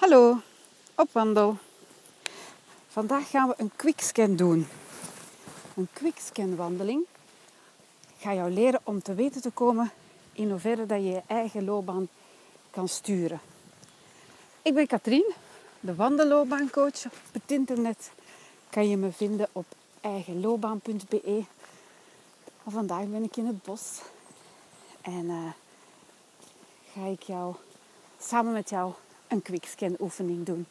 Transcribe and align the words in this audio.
Hallo, 0.00 0.40
op 0.94 1.12
wandel. 1.12 1.56
Vandaag 2.88 3.30
gaan 3.30 3.48
we 3.48 3.54
een 3.56 3.70
quickscan 3.76 4.36
doen. 4.36 4.66
Een 5.76 5.88
quickscan 5.92 6.56
wandeling 6.56 7.04
ga 8.18 8.34
jou 8.34 8.50
leren 8.50 8.80
om 8.82 9.02
te 9.02 9.14
weten 9.14 9.42
te 9.42 9.50
komen 9.50 9.90
in 10.32 10.50
hoeverre 10.50 10.86
dat 10.86 10.98
je 10.98 11.08
je 11.08 11.22
eigen 11.26 11.64
loopbaan 11.64 12.08
kan 12.70 12.88
sturen. 12.88 13.40
Ik 14.62 14.74
ben 14.74 14.86
Katrien, 14.86 15.32
de 15.80 15.94
wandelloopbaancoach. 15.94 17.04
Op 17.04 17.32
het 17.32 17.50
internet 17.50 18.10
kan 18.70 18.88
je 18.88 18.96
me 18.96 19.12
vinden 19.12 19.48
op 19.52 19.66
eigenloopbaan.be. 20.00 21.44
Vandaag 22.66 23.06
ben 23.06 23.22
ik 23.22 23.36
in 23.36 23.46
het 23.46 23.62
bos 23.62 24.00
en 25.00 25.24
uh, 25.24 25.52
ga 26.92 27.06
ik 27.06 27.22
jou 27.22 27.54
samen 28.18 28.52
met 28.52 28.70
jou 28.70 28.92
een 29.30 29.42
quickscan 29.42 29.96
oefening 30.00 30.46
doen. 30.46 30.66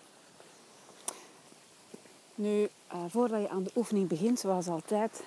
Nu, 2.36 2.70
uh, 2.94 3.04
voordat 3.08 3.42
je 3.42 3.50
aan 3.50 3.64
de 3.64 3.72
oefening 3.76 4.08
begint, 4.08 4.40
zoals 4.40 4.68
altijd, 4.68 5.24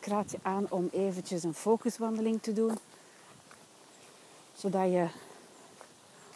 ik 0.00 0.06
raad 0.06 0.30
je 0.30 0.38
aan 0.42 0.66
om 0.68 0.88
eventjes 0.92 1.42
een 1.42 1.54
focuswandeling 1.54 2.42
te 2.42 2.52
doen. 2.52 2.78
Zodat 4.54 4.92
je 4.92 5.08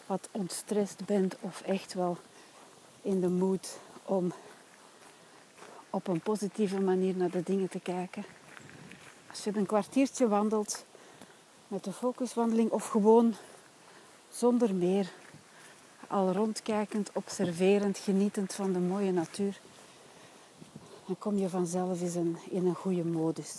wat 0.06 0.28
ontstrest 0.30 1.04
bent 1.04 1.36
of 1.40 1.60
echt 1.60 1.94
wel 1.94 2.16
in 3.02 3.20
de 3.20 3.28
mood 3.28 3.78
om 4.04 4.32
op 5.90 6.06
een 6.06 6.20
positieve 6.20 6.80
manier 6.80 7.16
naar 7.16 7.30
de 7.30 7.42
dingen 7.42 7.68
te 7.68 7.80
kijken. 7.80 8.24
Als 9.30 9.44
je 9.44 9.56
een 9.56 9.66
kwartiertje 9.66 10.28
wandelt 10.28 10.84
met 11.68 11.84
de 11.84 11.92
focuswandeling 11.92 12.70
of 12.70 12.88
gewoon 12.88 13.34
zonder 14.30 14.74
meer 14.74 15.12
al 16.14 16.32
rondkijkend, 16.32 17.10
observerend, 17.12 17.98
genietend 17.98 18.54
van 18.54 18.72
de 18.72 18.78
mooie 18.78 19.12
natuur, 19.12 19.60
dan 21.06 21.18
kom 21.18 21.36
je 21.38 21.48
vanzelf 21.48 22.00
eens 22.00 22.14
in, 22.14 22.36
in 22.50 22.66
een 22.66 22.74
goede 22.74 23.04
modus. 23.04 23.54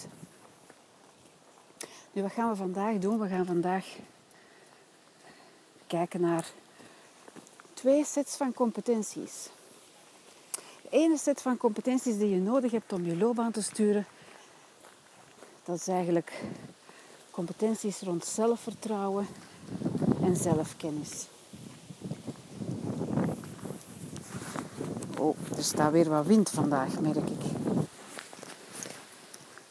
Nu, 2.11 2.21
wat 2.21 2.31
gaan 2.31 2.49
we 2.49 2.55
vandaag 2.55 2.97
doen? 2.97 3.19
We 3.19 3.27
gaan 3.27 3.45
vandaag 3.45 3.85
kijken 5.88 6.21
naar 6.21 6.52
twee 7.73 8.05
sets 8.05 8.35
van 8.35 8.53
competenties. 8.53 9.49
De 10.81 10.89
ene 10.89 11.17
set 11.17 11.41
van 11.41 11.58
competenties 11.58 12.17
die 12.17 12.30
je 12.30 12.39
nodig 12.39 12.71
hebt 12.71 12.93
om 12.93 13.05
je 13.05 13.17
loopbaan 13.17 13.52
te 13.52 13.63
sturen, 13.63 14.05
dat 15.63 15.75
is 15.75 15.87
eigenlijk 15.87 16.43
competenties 17.31 18.02
rond 18.02 18.25
zelfvertrouwen 18.25 19.27
en 20.21 20.35
zelfkennis. 20.35 21.27
Er 25.58 25.64
staat 25.64 25.92
weer 25.92 26.09
wat 26.09 26.25
wind 26.25 26.50
vandaag, 26.50 27.00
merk 27.00 27.30
ik. 27.30 27.42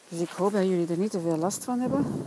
Dus 0.07 0.19
ik 0.19 0.29
hoop 0.29 0.51
dat 0.51 0.63
jullie 0.63 0.87
er 0.87 0.97
niet 0.97 1.11
te 1.11 1.19
veel 1.19 1.37
last 1.37 1.63
van 1.63 1.79
hebben. 1.79 2.23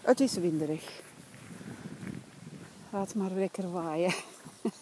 Het 0.00 0.20
is 0.20 0.34
winderig. 0.34 1.00
Laat 2.90 3.14
maar 3.14 3.30
lekker 3.30 3.72
waaien. 3.72 4.14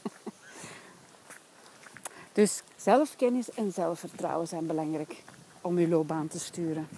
Dus 2.33 2.63
zelfkennis 2.77 3.51
en 3.51 3.73
zelfvertrouwen 3.73 4.49
zijn 4.49 4.67
belangrijk 4.67 5.23
om 5.61 5.79
je 5.79 5.89
loopbaan 5.89 6.29
te 6.29 6.39
sturen. 6.39 6.89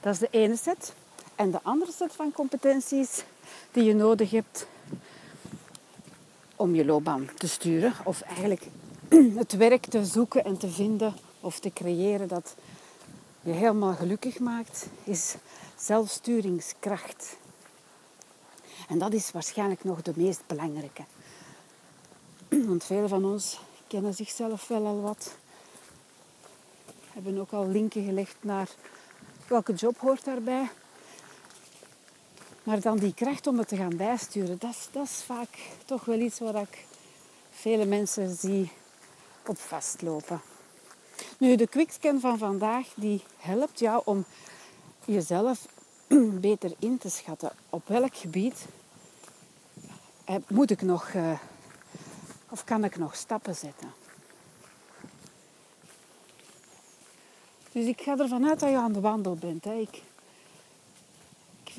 Dat 0.00 0.12
is 0.12 0.18
de 0.18 0.28
ene 0.30 0.56
set. 0.56 0.94
En 1.34 1.50
de 1.50 1.60
andere 1.62 1.92
set 1.92 2.12
van 2.12 2.32
competenties 2.32 3.24
die 3.72 3.84
je 3.84 3.94
nodig 3.94 4.30
hebt 4.30 4.66
om 6.58 6.74
je 6.74 6.84
loopbaan 6.84 7.28
te 7.36 7.48
sturen. 7.48 7.92
Of 8.04 8.20
eigenlijk 8.20 8.66
het 9.42 9.52
werk 9.52 9.86
te 9.86 10.04
zoeken 10.04 10.44
en 10.44 10.58
te 10.58 10.68
vinden 10.68 11.14
of 11.40 11.60
te 11.60 11.72
creëren 11.72 12.28
dat 12.28 12.54
je 13.40 13.50
helemaal 13.50 13.94
gelukkig 13.94 14.38
maakt, 14.38 14.88
is 15.04 15.34
zelfsturingskracht. 15.76 17.36
En 18.88 18.98
dat 18.98 19.12
is 19.12 19.30
waarschijnlijk 19.30 19.84
nog 19.84 20.02
de 20.02 20.12
meest 20.16 20.42
belangrijke. 20.46 21.02
Want 22.68 22.84
velen 22.84 23.08
van 23.08 23.24
ons 23.24 23.60
kennen 23.86 24.14
zichzelf 24.14 24.68
wel 24.68 24.86
al 24.86 25.00
wat. 25.00 25.34
Hebben 27.12 27.38
ook 27.40 27.52
al 27.52 27.68
linken 27.68 28.04
gelegd 28.04 28.36
naar 28.40 28.68
welke 29.46 29.72
job 29.72 29.98
hoort 29.98 30.24
daarbij. 30.24 30.68
Maar 32.68 32.80
dan 32.80 32.98
die 32.98 33.14
kracht 33.14 33.46
om 33.46 33.58
het 33.58 33.68
te 33.68 33.76
gaan 33.76 33.96
bijsturen, 33.96 34.58
dat 34.58 34.70
is, 34.70 34.88
dat 34.92 35.04
is 35.04 35.22
vaak 35.22 35.48
toch 35.84 36.04
wel 36.04 36.18
iets 36.18 36.38
waar 36.38 36.54
ik 36.54 36.86
vele 37.50 37.84
mensen 37.84 38.36
zie 38.36 38.70
op 39.46 39.58
vastlopen. 39.58 40.40
Nu, 41.38 41.56
de 41.56 41.66
quickscan 41.66 42.20
van 42.20 42.38
vandaag 42.38 42.86
die 42.94 43.22
helpt 43.38 43.78
jou 43.78 44.02
om 44.04 44.24
jezelf 45.04 45.66
beter 46.40 46.72
in 46.78 46.98
te 46.98 47.10
schatten. 47.10 47.52
Op 47.70 47.88
welk 47.88 48.16
gebied 48.16 48.66
eh, 50.24 50.34
moet 50.48 50.70
ik 50.70 50.82
nog 50.82 51.12
uh, 51.12 51.38
of 52.48 52.64
kan 52.64 52.84
ik 52.84 52.96
nog 52.96 53.16
stappen 53.16 53.54
zetten? 53.54 53.92
Dus 57.72 57.86
ik 57.86 58.00
ga 58.00 58.18
ervan 58.18 58.48
uit 58.48 58.60
dat 58.60 58.70
je 58.70 58.76
aan 58.76 58.92
de 58.92 59.00
wandel 59.00 59.34
bent. 59.34 59.64
Hè. 59.64 59.74
Ik 59.74 60.02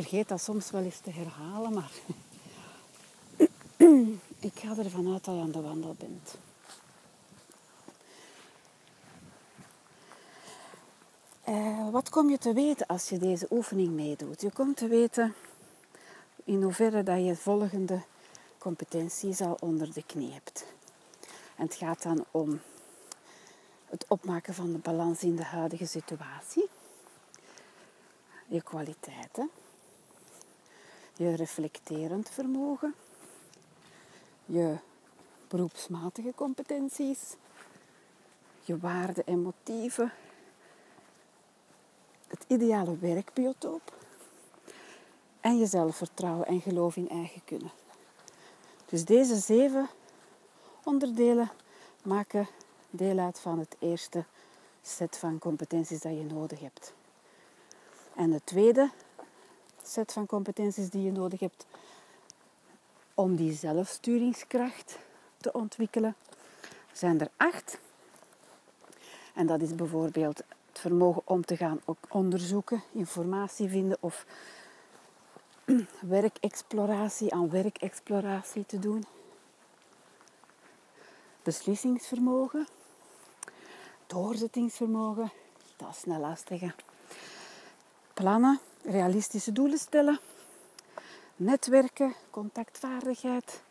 vergeet 0.03 0.27
dat 0.27 0.41
soms 0.41 0.71
wel 0.71 0.83
eens 0.83 0.99
te 0.99 1.11
herhalen, 1.11 1.73
maar 1.73 1.91
ik 4.49 4.59
ga 4.59 4.77
ervan 4.77 5.13
uit 5.13 5.25
dat 5.25 5.35
je 5.35 5.41
aan 5.41 5.51
de 5.51 5.61
wandel 5.61 5.95
bent. 5.97 6.37
Uh, 11.47 11.89
wat 11.89 12.09
kom 12.09 12.29
je 12.29 12.37
te 12.37 12.53
weten 12.53 12.87
als 12.87 13.09
je 13.09 13.17
deze 13.17 13.47
oefening 13.49 13.89
meedoet? 13.89 14.41
Je 14.41 14.51
komt 14.51 14.77
te 14.77 14.87
weten 14.87 15.33
in 16.43 16.61
hoeverre 16.61 17.03
dat 17.03 17.25
je 17.25 17.35
volgende 17.35 18.01
competenties 18.57 19.41
al 19.41 19.57
onder 19.59 19.93
de 19.93 20.03
knie 20.05 20.31
hebt. 20.31 20.66
En 21.55 21.66
het 21.66 21.75
gaat 21.75 22.03
dan 22.03 22.25
om 22.31 22.61
het 23.85 24.05
opmaken 24.07 24.53
van 24.53 24.71
de 24.71 24.77
balans 24.77 25.23
in 25.23 25.35
de 25.35 25.43
huidige 25.43 25.85
situatie, 25.85 26.69
je 28.47 28.61
kwaliteiten, 28.61 29.49
je 31.19 31.35
reflecterend 31.35 32.30
vermogen, 32.30 32.96
je 34.46 34.75
beroepsmatige 35.47 36.34
competenties, 36.35 37.35
je 38.62 38.78
waarden 38.78 39.25
en 39.25 39.41
motieven, 39.41 40.12
het 42.28 42.44
ideale 42.47 42.97
werkbiotoop 42.97 43.94
en 45.41 45.58
je 45.58 45.66
zelfvertrouwen 45.66 46.46
en 46.46 46.62
geloof 46.62 46.96
in 46.96 47.09
eigen 47.09 47.41
kunnen. 47.46 47.72
Dus 48.85 49.06
deze 49.06 49.35
zeven 49.35 49.90
onderdelen 50.84 51.52
maken 52.03 52.47
deel 52.90 53.18
uit 53.18 53.40
van 53.40 53.59
het 53.59 53.75
eerste 53.79 54.25
set 54.81 55.18
van 55.18 55.40
competenties 55.40 56.02
dat 56.02 56.13
je 56.13 56.24
nodig 56.24 56.59
hebt. 56.59 56.94
En 58.16 58.31
de 58.31 58.41
tweede 58.44 58.90
set 59.89 60.13
van 60.13 60.25
competenties 60.25 60.89
die 60.89 61.03
je 61.03 61.11
nodig 61.11 61.39
hebt 61.39 61.66
om 63.13 63.35
die 63.35 63.53
zelfsturingskracht 63.53 64.97
te 65.38 65.51
ontwikkelen, 65.51 66.16
zijn 66.91 67.19
er 67.19 67.29
acht. 67.38 67.79
En 69.33 69.47
dat 69.47 69.61
is 69.61 69.75
bijvoorbeeld 69.75 70.38
het 70.38 70.79
vermogen 70.79 71.22
om 71.25 71.45
te 71.45 71.57
gaan 71.57 71.81
ook 71.85 71.97
onderzoeken, 72.09 72.83
informatie 72.91 73.69
vinden 73.69 73.97
of 73.99 74.25
werkexploratie 75.99 77.34
aan 77.34 77.49
werkexploratie 77.49 78.66
te 78.66 78.79
doen. 78.79 79.05
Beslissingsvermogen, 81.43 82.67
doorzettingsvermogen, 84.08 85.31
dat 85.75 85.90
is 85.96 86.05
een 86.05 86.19
lastige. 86.19 86.73
Plannen, 88.14 88.59
realistische 88.84 89.52
doelen 89.52 89.78
stellen, 89.78 90.20
netwerken, 91.35 92.14
contactvaardigheid, 92.29 93.61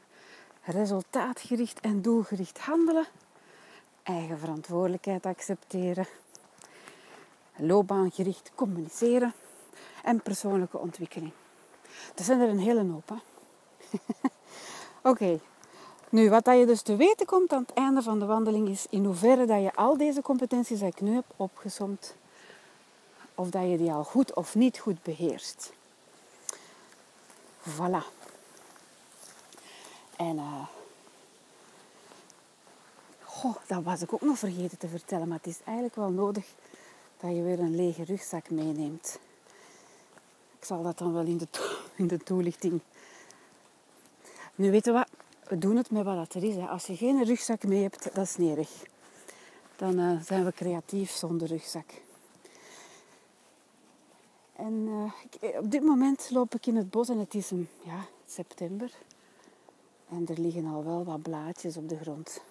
resultaatgericht 0.63 1.81
en 1.81 2.03
doelgericht 2.03 2.59
handelen, 2.59 3.07
eigen 4.03 4.39
verantwoordelijkheid 4.39 5.27
accepteren, 5.27 6.07
loopbaangericht 7.57 8.51
communiceren. 8.55 9.35
En 10.03 10.21
persoonlijke 10.21 10.79
ontwikkeling. 10.79 11.33
Dat 12.15 12.27
zijn 12.27 12.41
er 12.41 12.49
een 12.49 12.59
hele 12.59 12.85
hoop. 12.85 13.23
Oké, 15.11 15.41
nu 16.09 16.31
wat 16.31 16.47
je 16.47 16.67
dus 16.67 16.83
te 16.83 16.97
weten 16.97 17.27
komt 17.27 17.53
aan 17.53 17.63
het 17.63 17.73
einde 17.73 18.03
van 18.03 18.19
de 18.19 18.25
wandeling 18.25 18.69
is 18.69 18.87
in 18.91 19.05
hoeverre 19.05 19.47
dat 19.47 19.63
je 19.63 19.75
al 19.75 19.97
deze 19.97 20.23
competenties 20.23 20.79
die 20.79 20.89
ik 20.89 21.01
nu 21.01 21.15
heb 21.15 21.25
opgezomd, 21.37 22.17
of 23.39 23.51
dat 23.51 23.71
je 23.71 23.77
die 23.77 23.93
al 23.93 24.05
goed 24.05 24.35
of 24.35 24.55
niet 24.55 24.79
goed 24.79 25.03
beheerst. 25.03 25.73
Voilà. 27.69 28.05
En 30.17 30.37
uh, 30.37 30.67
goh, 33.23 33.57
dat 33.67 33.83
was 33.83 34.03
ik 34.03 34.13
ook 34.13 34.21
nog 34.21 34.39
vergeten 34.39 34.79
te 34.79 34.89
vertellen, 34.89 35.29
maar 35.29 35.37
het 35.37 35.47
is 35.47 35.59
eigenlijk 35.65 35.97
wel 35.97 36.11
nodig 36.11 36.47
dat 37.21 37.35
je 37.35 37.43
weer 37.43 37.59
een 37.59 37.77
lege 37.77 38.05
rugzak 38.05 38.51
meeneemt. 38.51 39.19
Ik 40.59 40.65
zal 40.65 40.83
dat 40.83 40.99
dan 40.99 41.13
wel 41.13 41.25
in 41.25 41.39
de, 41.39 41.49
in 41.97 42.07
de 42.07 42.19
toelichting. 42.19 42.81
Nu 44.55 44.71
weten 44.71 44.93
we 44.93 44.99
wat, 44.99 45.09
we 45.49 45.59
doen 45.59 45.77
het 45.77 45.91
met 45.91 46.05
wat 46.05 46.35
er 46.35 46.45
is. 46.45 46.55
Hè. 46.55 46.67
Als 46.67 46.87
je 46.87 46.97
geen 46.97 47.25
rugzak 47.25 47.63
mee 47.63 47.83
hebt, 47.83 48.15
dat 48.15 48.25
is 48.25 48.37
nerig. 48.37 48.71
Dan 49.77 49.99
uh, 49.99 50.21
zijn 50.23 50.45
we 50.45 50.53
creatief 50.53 51.11
zonder 51.11 51.49
rugzak. 51.49 52.07
En 54.59 54.73
uh, 54.73 55.13
ik, 55.31 55.57
op 55.57 55.71
dit 55.71 55.83
moment 55.83 56.31
loop 56.31 56.55
ik 56.55 56.67
in 56.67 56.77
het 56.77 56.91
bos 56.91 57.09
en 57.09 57.19
het 57.19 57.35
is 57.35 57.51
een, 57.51 57.69
ja, 57.83 58.05
september. 58.27 58.93
En 60.09 60.27
er 60.29 60.41
liggen 60.41 60.67
al 60.67 60.85
wel 60.85 61.05
wat 61.05 61.23
blaadjes 61.23 61.77
op 61.77 61.89
de 61.89 61.99
grond. 61.99 62.43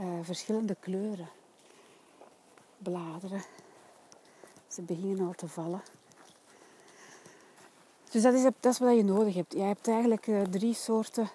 Uh, 0.00 0.18
verschillende 0.22 0.76
kleuren. 0.80 1.28
Bladeren. 2.78 3.42
Ze 4.68 4.82
beginnen 4.82 5.26
al 5.26 5.32
te 5.32 5.48
vallen. 5.48 5.82
Dus 8.10 8.22
dat 8.22 8.34
is, 8.34 8.42
dat 8.42 8.72
is 8.72 8.78
wat 8.78 8.96
je 8.96 9.04
nodig 9.04 9.34
hebt. 9.34 9.52
Je 9.52 9.62
hebt 9.62 9.88
eigenlijk 9.88 10.28
drie 10.50 10.74
soorten 10.74 11.30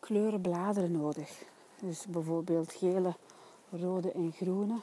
kleuren 0.00 0.40
bladeren 0.40 0.92
nodig. 0.92 1.44
Dus 1.80 2.06
bijvoorbeeld 2.06 2.72
gele, 2.72 3.14
rode 3.80 4.12
en 4.12 4.32
groene. 4.32 4.80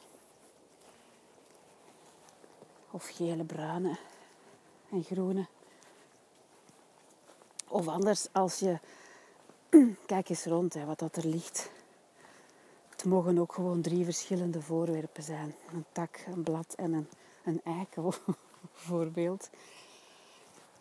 Of 2.91 3.07
gele, 3.07 3.43
bruine 3.43 3.97
en 4.91 5.03
groene. 5.03 5.45
Of 7.67 7.87
anders 7.87 8.27
als 8.31 8.59
je... 8.59 8.79
Kijk 10.05 10.29
eens 10.29 10.45
rond 10.45 10.73
hè, 10.73 10.85
wat 10.85 10.99
dat 10.99 11.15
er 11.15 11.27
ligt. 11.27 11.71
Het 12.89 13.05
mogen 13.05 13.37
ook 13.37 13.53
gewoon 13.53 13.81
drie 13.81 14.03
verschillende 14.03 14.61
voorwerpen 14.61 15.23
zijn. 15.23 15.55
Een 15.73 15.85
tak, 15.91 16.25
een 16.27 16.43
blad 16.43 16.73
en 16.73 16.93
een, 16.93 17.09
een 17.43 17.61
eikel, 17.63 18.13
bijvoorbeeld. 18.73 19.49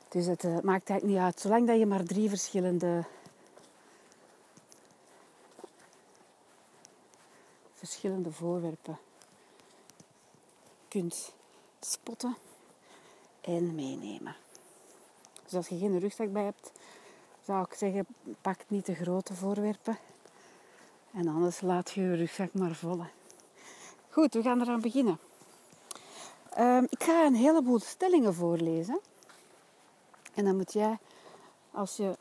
Dus 0.08 0.26
het 0.26 0.44
uh, 0.44 0.61
maakt 0.61 0.91
eigenlijk 0.91 1.05
niet 1.05 1.19
uit. 1.19 1.41
Zolang 1.41 1.67
dat 1.67 1.79
je 1.79 1.87
maar 1.87 2.05
drie 2.05 2.29
verschillende 2.29 3.05
verschillende 8.02 8.37
voorwerpen 8.37 8.99
kunt 10.88 11.32
spotten 11.81 12.37
en 13.40 13.75
meenemen. 13.75 14.37
Dus 15.44 15.54
als 15.54 15.69
je 15.69 15.78
geen 15.78 15.99
rugzak 15.99 16.32
bij 16.32 16.44
hebt, 16.44 16.72
zou 17.44 17.64
ik 17.64 17.75
zeggen, 17.75 18.06
pak 18.40 18.58
niet 18.69 18.87
de 18.87 18.94
grote 18.94 19.34
voorwerpen. 19.34 19.99
En 21.12 21.28
anders 21.28 21.60
laat 21.60 21.90
je 21.90 22.00
je 22.00 22.14
rugzak 22.14 22.54
maar 22.54 22.75
vollen. 22.75 23.10
Goed, 24.10 24.34
we 24.34 24.43
gaan 24.43 24.60
eraan 24.60 24.81
beginnen. 24.81 25.19
Um, 26.58 26.87
ik 26.88 27.02
ga 27.02 27.26
een 27.26 27.34
heleboel 27.34 27.78
stellingen 27.78 28.34
voorlezen. 28.34 29.00
En 30.34 30.44
dan 30.44 30.56
moet 30.56 30.72
jij, 30.72 30.98
als 31.70 31.96
je 31.96 32.16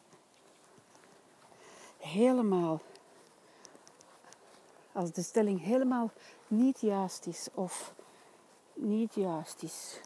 helemaal 1.98 2.82
als 4.94 5.12
de 5.12 5.22
stelling 5.22 5.64
helemaal 5.64 6.12
niet 6.48 6.80
juist 6.80 7.26
is 7.26 7.48
of 7.54 7.94
niet 8.74 9.14
juist 9.14 9.64
is, 9.64 10.02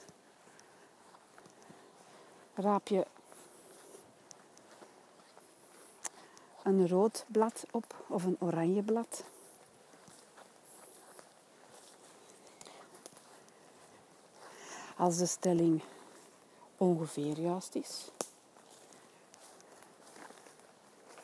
raap 2.54 2.88
je 2.88 3.06
een 6.64 6.88
rood 6.88 7.26
blad 7.28 7.66
op 7.72 8.06
of 8.08 8.24
een 8.24 8.38
oranje 8.40 8.84
blad. 8.84 9.24
Als 14.98 15.18
de 15.18 15.26
stelling 15.26 15.84
ongeveer 16.78 17.40
juist 17.40 17.76
is, 17.76 18.12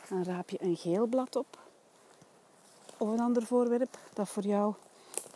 dan 0.09 0.23
raap 0.23 0.49
je 0.49 0.63
een 0.63 0.77
geel 0.77 1.05
blad 1.05 1.35
op 1.35 1.59
of 3.01 3.09
een 3.09 3.19
ander 3.19 3.45
voorwerp 3.45 3.97
dat 4.13 4.29
voor 4.29 4.43
jou 4.43 4.73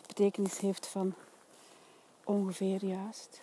betekenis 0.08 0.58
heeft 0.58 0.88
van 0.88 1.14
ongeveer 2.24 2.86
juist. 2.86 3.42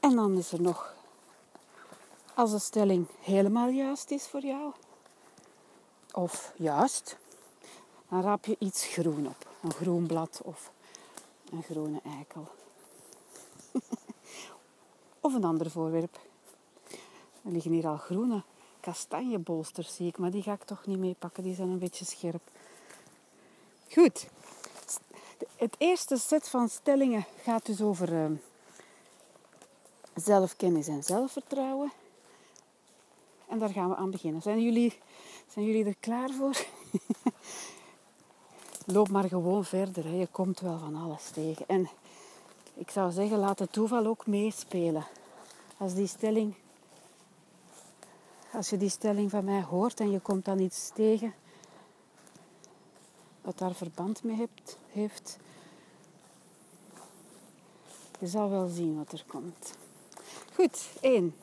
En 0.00 0.16
dan 0.16 0.38
is 0.38 0.52
er 0.52 0.60
nog, 0.60 0.94
als 2.34 2.50
de 2.50 2.58
stelling 2.58 3.06
helemaal 3.20 3.68
juist 3.68 4.10
is 4.10 4.26
voor 4.26 4.40
jou, 4.40 4.72
of 6.12 6.52
juist, 6.56 7.16
dan 8.08 8.22
raap 8.22 8.44
je 8.44 8.56
iets 8.58 8.86
groen 8.86 9.26
op. 9.26 9.48
Een 9.62 9.72
groen 9.72 10.06
blad 10.06 10.40
of 10.44 10.72
een 11.50 11.62
groene 11.62 12.00
eikel. 12.04 12.48
of 15.26 15.34
een 15.34 15.44
ander 15.44 15.70
voorwerp. 15.70 16.18
Er 17.44 17.50
liggen 17.50 17.72
hier 17.72 17.86
al 17.86 17.96
groene 17.96 18.42
kastanjebolsters 18.84 19.94
zie 19.94 20.06
ik, 20.06 20.18
maar 20.18 20.30
die 20.30 20.42
ga 20.42 20.52
ik 20.52 20.64
toch 20.64 20.86
niet 20.86 20.98
meepakken. 20.98 21.42
Die 21.42 21.54
zijn 21.54 21.68
een 21.68 21.78
beetje 21.78 22.04
scherp. 22.04 22.42
Goed. 23.92 24.26
Het 25.56 25.74
eerste 25.78 26.16
set 26.16 26.48
van 26.48 26.68
stellingen 26.68 27.24
gaat 27.42 27.66
dus 27.66 27.80
over 27.80 28.12
uh, 28.12 28.30
zelfkennis 30.14 30.88
en 30.88 31.02
zelfvertrouwen. 31.02 31.92
En 33.48 33.58
daar 33.58 33.68
gaan 33.68 33.88
we 33.88 33.96
aan 33.96 34.10
beginnen. 34.10 34.42
Zijn 34.42 34.62
jullie, 34.62 34.98
zijn 35.48 35.64
jullie 35.64 35.84
er 35.84 35.96
klaar 36.00 36.30
voor? 36.30 36.66
Loop 38.94 39.08
maar 39.08 39.28
gewoon 39.28 39.64
verder. 39.64 40.04
Hè. 40.04 40.14
Je 40.14 40.28
komt 40.30 40.60
wel 40.60 40.78
van 40.78 40.96
alles 40.96 41.30
tegen. 41.30 41.68
En 41.68 41.88
ik 42.74 42.90
zou 42.90 43.12
zeggen, 43.12 43.38
laat 43.38 43.58
het 43.58 43.72
toeval 43.72 44.06
ook 44.06 44.26
meespelen. 44.26 45.06
Als 45.76 45.94
die 45.94 46.06
stelling 46.06 46.54
als 48.54 48.70
je 48.70 48.76
die 48.76 48.88
stelling 48.88 49.30
van 49.30 49.44
mij 49.44 49.62
hoort 49.62 50.00
en 50.00 50.10
je 50.10 50.20
komt 50.20 50.44
dan 50.44 50.58
iets 50.58 50.90
tegen 50.94 51.34
wat 53.40 53.58
daar 53.58 53.74
verband 53.74 54.22
mee 54.22 54.36
hebt, 54.36 54.78
heeft, 54.90 55.38
je 58.20 58.26
zal 58.26 58.50
wel 58.50 58.68
zien 58.68 58.96
wat 58.96 59.12
er 59.12 59.24
komt. 59.26 59.74
Goed, 60.54 60.88
één. 61.00 61.34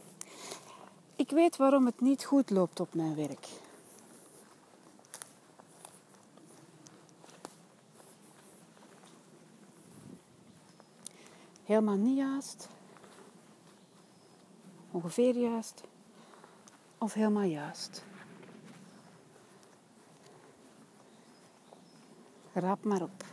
Ik 1.15 1.29
weet 1.29 1.57
waarom 1.57 1.85
het 1.85 2.01
niet 2.01 2.25
goed 2.25 2.49
loopt 2.49 2.79
op 2.79 2.93
mijn 2.93 3.15
werk. 3.15 3.47
Helemaal 11.63 11.95
niet 11.95 12.17
juist. 12.17 12.67
Ongeveer 14.91 15.37
juist 15.37 15.83
of 17.01 17.13
helemaal 17.13 17.43
juist? 17.43 18.03
Rap 22.53 22.83
maar 22.83 23.01
op. 23.01 23.23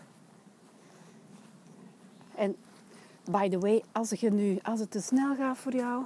En 2.34 2.56
by 3.30 3.48
the 3.48 3.58
way, 3.58 3.82
als, 3.92 4.10
je 4.10 4.30
nu, 4.30 4.58
als 4.62 4.80
het 4.80 4.90
te 4.90 5.00
snel 5.00 5.37
gaat 5.37 5.58
voor 5.58 5.75
jou, 5.75 6.04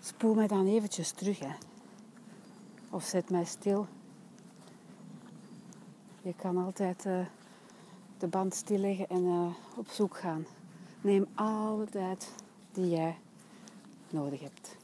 spoel 0.00 0.34
mij 0.34 0.46
dan 0.46 0.66
eventjes 0.66 1.10
terug. 1.10 1.38
Hè. 1.38 1.54
Of 2.90 3.04
zet 3.04 3.30
mij 3.30 3.44
stil. 3.44 3.86
Je 6.22 6.34
kan 6.34 6.56
altijd 6.56 7.06
uh, 7.06 7.26
de 8.18 8.26
band 8.26 8.54
stilleggen 8.54 9.08
en 9.08 9.24
uh, 9.24 9.54
op 9.76 9.88
zoek 9.88 10.16
gaan. 10.16 10.46
Neem 11.00 11.26
alle 11.34 11.86
tijd 11.86 12.32
die 12.72 12.88
jij 12.88 13.18
nodig 14.10 14.40
hebt. 14.40 14.77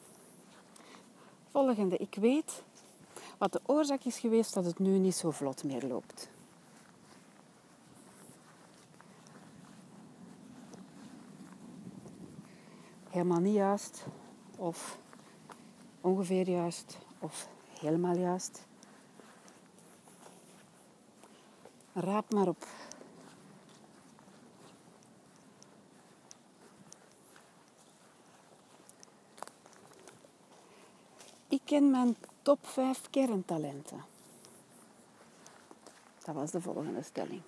Volgende. 1.54 1.96
Ik 1.96 2.14
weet 2.20 2.62
wat 3.38 3.52
de 3.52 3.61
oorzaak 3.66 4.04
is 4.04 4.18
geweest 4.18 4.54
dat 4.54 4.64
het 4.64 4.78
nu 4.78 4.99
niet 4.99 5.14
zo 5.14 5.30
vlot 5.30 5.64
meer 5.64 5.82
loopt. 5.82 6.28
Helemaal 13.08 13.40
niet 13.40 13.54
juist 13.54 14.04
of 14.56 14.99
ongeveer 16.00 16.49
juist 16.49 16.99
of 17.18 17.49
helemaal 17.80 18.16
juist. 18.16 18.66
Raap 21.92 22.32
maar 22.32 22.49
op. 22.49 22.66
ik 31.54 31.61
ken 31.64 31.90
mijn 31.90 32.16
top 32.42 32.66
5 32.66 33.00
kerntalenten. 33.11 34.04
Dat 36.25 36.34
was 36.34 36.50
de 36.50 36.61
volgende 36.61 37.02
stelling. 37.02 37.42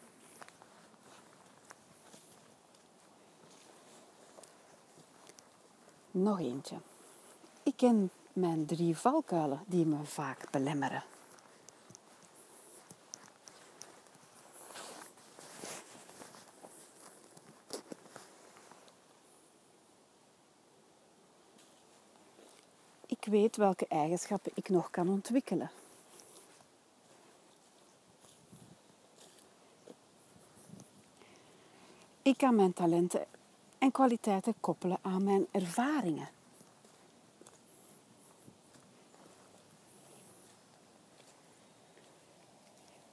Nog 6.11 6.41
eentje. 6.41 6.77
Ik 7.63 7.77
ken 7.77 8.11
mijn 8.33 8.67
drie 8.67 8.97
valkuilen 8.97 9.63
die 9.67 9.87
me 9.87 10.05
vaak 10.05 10.51
belemmeren. 10.51 11.05
Ik 23.27 23.33
weet 23.33 23.57
welke 23.57 23.87
eigenschappen 23.87 24.53
ik 24.55 24.69
nog 24.69 24.91
kan 24.91 25.09
ontwikkelen. 25.09 25.71
Ik 32.23 32.37
kan 32.37 32.55
mijn 32.55 32.73
talenten 32.73 33.27
en 33.79 33.91
kwaliteiten 33.91 34.55
koppelen 34.61 34.99
aan 35.03 35.25
mijn 35.25 35.47
ervaringen. 35.51 36.29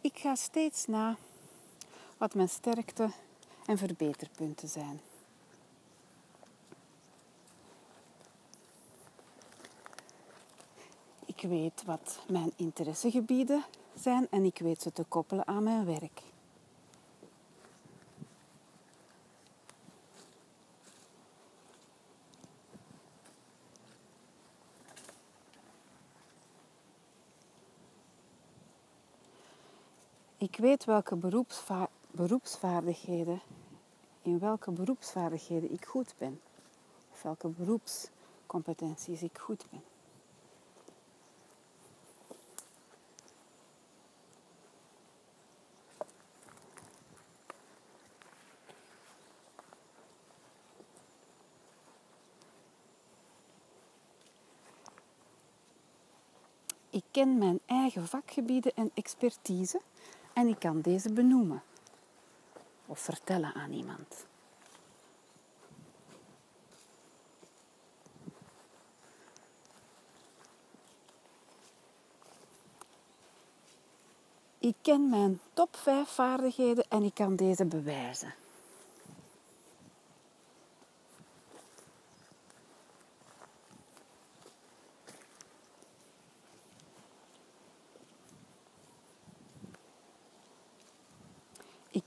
Ik 0.01 0.17
ga 0.17 0.35
steeds 0.35 0.85
na 0.85 1.17
wat 2.17 2.33
mijn 2.33 2.49
sterkte 2.49 3.11
en 3.65 3.77
verbeterpunten 3.77 4.69
zijn. 4.69 5.01
Weet 11.43 11.83
wat 11.85 12.19
mijn 12.27 12.51
interessegebieden 12.55 13.63
zijn 13.95 14.27
en 14.29 14.43
ik 14.43 14.57
weet 14.57 14.81
ze 14.81 14.91
te 14.91 15.03
koppelen 15.03 15.47
aan 15.47 15.63
mijn 15.63 15.85
werk. 15.85 16.21
Ik 30.37 30.57
weet 30.57 30.85
welke 30.85 31.15
beroepsva 31.15 31.89
beroepsvaardigheden, 32.11 33.41
in 34.21 34.39
welke 34.39 34.71
beroepsvaardigheden 34.71 35.71
ik 35.71 35.85
goed 35.85 36.13
ben. 36.17 36.41
Of 37.11 37.21
welke 37.21 37.47
beroepscompetenties 37.47 39.21
ik 39.23 39.37
goed 39.37 39.65
ben. 39.69 39.92
Ik 56.93 57.03
ken 57.11 57.37
mijn 57.37 57.59
eigen 57.65 58.07
vakgebieden 58.07 58.73
en 58.75 58.91
expertise 58.93 59.81
en 60.33 60.47
ik 60.47 60.59
kan 60.59 60.81
deze 60.81 61.13
benoemen 61.13 61.63
of 62.85 62.99
vertellen 62.99 63.53
aan 63.53 63.71
iemand. 63.71 64.25
Ik 74.57 74.75
ken 74.81 75.09
mijn 75.09 75.39
top 75.53 75.75
5 75.75 76.09
vaardigheden 76.09 76.85
en 76.89 77.03
ik 77.03 77.13
kan 77.13 77.35
deze 77.35 77.65
bewijzen. 77.65 78.33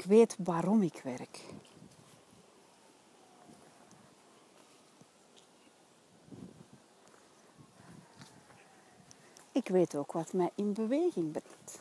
Weet 0.06 0.36
waarom 0.38 0.82
ik 0.82 1.00
werk. 1.04 1.40
Ik 9.52 9.68
weet 9.68 9.94
ook 9.94 10.12
wat 10.12 10.32
mij 10.32 10.50
in 10.54 10.72
beweging 10.72 11.30
brengt. 11.32 11.80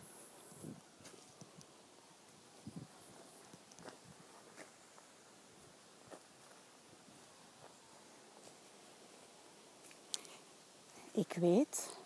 Ik 11.12 11.34
weet 11.34 11.98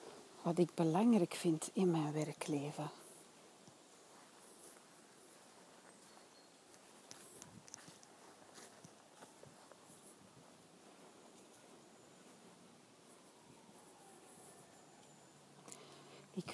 wat 0.42 0.58
ik 0.58 0.74
belangrijk 0.74 1.34
vind 1.34 1.70
in 1.74 1.92
mijn 1.92 2.14
werkleven. 2.14 2.92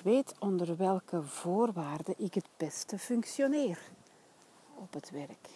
Weet 0.06 0.36
onder 0.40 0.78
welke 0.78 1.24
voorwaarden 1.24 2.16
ik 2.18 2.34
het 2.34 2.48
beste 2.58 3.00
functioneer 3.00 3.80
op 4.76 4.94
het 4.94 5.12
werk. 5.12 5.50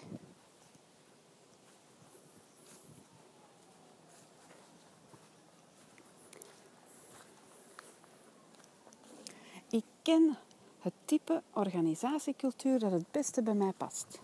Ik 9.70 9.84
ken 10.02 10.38
het 10.80 10.94
type 11.06 11.42
organisatiecultuur 11.54 12.80
dat 12.80 12.92
het 12.92 13.12
beste 13.12 13.44
bij 13.44 13.54
mij 13.54 13.74
past. 13.78 14.20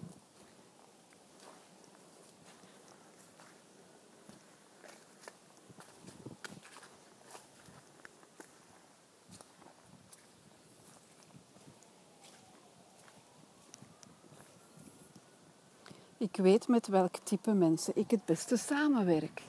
Ik 16.36 16.42
weet 16.42 16.68
met 16.68 16.88
welk 16.88 17.18
type 17.24 17.54
mensen 17.54 17.98
ik 17.98 18.12
het 18.12 18.26
beste 18.26 18.58
samenwerk. 18.58 19.42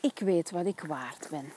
Ik 0.00 0.18
weet 0.18 0.50
wat 0.50 0.66
ik 0.66 0.80
waard 0.80 1.28
ben. 1.30 1.52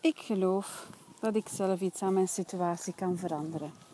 Ik 0.00 0.18
geloof 0.18 0.86
dat 1.20 1.36
ik 1.36 1.48
zelf 1.48 1.80
iets 1.80 2.02
aan 2.02 2.12
mijn 2.12 2.28
situatie 2.28 2.94
kan 2.94 3.18
veranderen. 3.18 3.91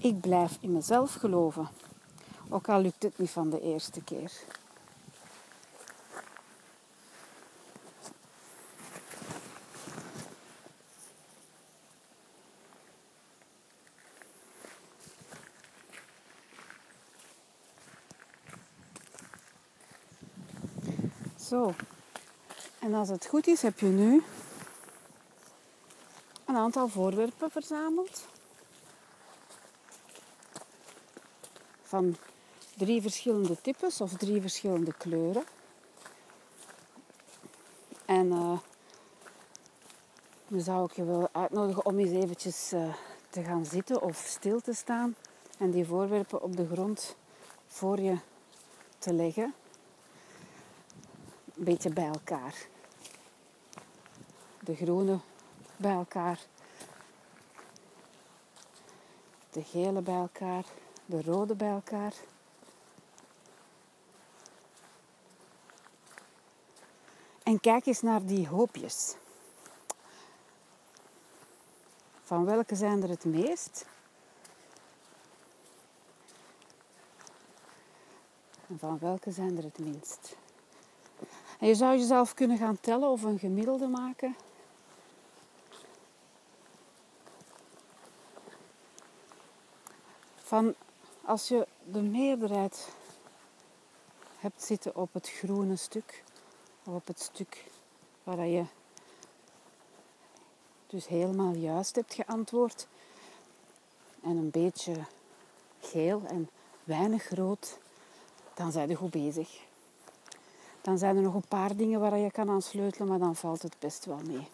Ik 0.00 0.20
blijf 0.20 0.58
in 0.60 0.72
mezelf 0.72 1.14
geloven, 1.14 1.68
ook 2.48 2.68
al 2.68 2.80
lukt 2.80 3.02
het 3.02 3.18
niet 3.18 3.30
van 3.30 3.50
de 3.50 3.60
eerste 3.60 4.04
keer. 4.04 4.32
Zo, 21.40 21.74
en 22.78 22.94
als 22.94 23.08
het 23.08 23.26
goed 23.26 23.46
is, 23.46 23.62
heb 23.62 23.78
je 23.78 23.86
nu 23.86 24.22
een 26.44 26.56
aantal 26.56 26.88
voorwerpen 26.88 27.50
verzameld. 27.50 28.37
Van 31.88 32.16
drie 32.76 33.02
verschillende 33.02 33.60
types 33.60 34.00
of 34.00 34.12
drie 34.12 34.40
verschillende 34.40 34.92
kleuren. 34.92 35.44
En 38.04 38.26
uh, 38.26 38.58
dan 40.48 40.60
zou 40.60 40.84
ik 40.84 40.92
je 40.92 41.04
willen 41.04 41.28
uitnodigen 41.32 41.86
om 41.86 41.98
eens 41.98 42.10
eventjes 42.10 42.72
uh, 42.72 42.94
te 43.30 43.42
gaan 43.42 43.64
zitten 43.64 44.02
of 44.02 44.16
stil 44.16 44.60
te 44.60 44.72
staan 44.72 45.14
en 45.58 45.70
die 45.70 45.86
voorwerpen 45.86 46.42
op 46.42 46.56
de 46.56 46.66
grond 46.66 47.16
voor 47.66 48.00
je 48.00 48.18
te 48.98 49.12
leggen. 49.12 49.54
Een 51.56 51.64
beetje 51.64 51.90
bij 51.90 52.06
elkaar. 52.06 52.54
De 54.60 54.74
groene 54.74 55.18
bij 55.76 55.92
elkaar 55.92 56.38
de 59.58 59.64
gele 59.64 60.00
bij 60.00 60.14
elkaar, 60.14 60.64
de 61.08 61.22
rode 61.22 61.54
bij 61.54 61.70
elkaar. 61.70 62.12
En 67.42 67.60
kijk 67.60 67.86
eens 67.86 68.02
naar 68.02 68.24
die 68.24 68.48
hoopjes. 68.48 69.14
Van 72.22 72.44
welke 72.44 72.74
zijn 72.74 73.02
er 73.02 73.08
het 73.08 73.24
meest? 73.24 73.86
En 78.66 78.78
van 78.78 78.98
welke 78.98 79.30
zijn 79.30 79.56
er 79.56 79.64
het 79.64 79.78
minst? 79.78 80.36
En 81.58 81.66
je 81.66 81.74
zou 81.74 81.98
jezelf 81.98 82.34
kunnen 82.34 82.58
gaan 82.58 82.80
tellen 82.80 83.08
of 83.08 83.22
een 83.22 83.38
gemiddelde 83.38 83.86
maken. 83.86 84.36
Van 90.36 90.74
als 91.28 91.48
je 91.48 91.66
de 91.84 92.02
meerderheid 92.02 92.88
hebt 94.38 94.62
zitten 94.62 94.96
op 94.96 95.12
het 95.12 95.28
groene 95.28 95.76
stuk, 95.76 96.24
of 96.84 96.94
op 96.94 97.06
het 97.06 97.20
stuk 97.20 97.64
waar 98.22 98.46
je 98.46 98.64
dus 100.86 101.06
helemaal 101.06 101.52
juist 101.52 101.94
hebt 101.96 102.14
geantwoord, 102.14 102.86
en 104.22 104.36
een 104.36 104.50
beetje 104.50 104.94
geel 105.80 106.22
en 106.26 106.48
weinig 106.84 107.30
rood, 107.30 107.78
dan 108.54 108.72
zijn 108.72 108.88
je 108.88 108.94
goed 108.94 109.10
bezig. 109.10 109.60
Dan 110.80 110.98
zijn 110.98 111.16
er 111.16 111.22
nog 111.22 111.34
een 111.34 111.48
paar 111.48 111.76
dingen 111.76 112.00
waar 112.00 112.18
je 112.18 112.30
kan 112.30 112.50
aan 112.50 112.62
sleutelen, 112.62 113.08
maar 113.08 113.18
dan 113.18 113.36
valt 113.36 113.62
het 113.62 113.76
best 113.78 114.04
wel 114.04 114.20
mee. 114.26 114.48